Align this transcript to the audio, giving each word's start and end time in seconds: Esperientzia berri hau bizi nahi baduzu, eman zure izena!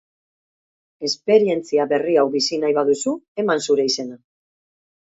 Esperientzia 1.09 1.87
berri 1.93 2.17
hau 2.23 2.27
bizi 2.39 2.61
nahi 2.65 2.79
baduzu, 2.81 3.17
eman 3.45 3.67
zure 3.69 3.89
izena! 3.93 4.21